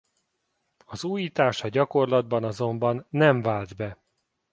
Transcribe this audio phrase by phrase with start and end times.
[0.85, 3.97] Az újítás a gyakorlatban azonban nem vált be.